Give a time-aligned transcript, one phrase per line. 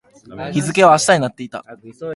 [0.51, 1.63] 日付は明日になっていた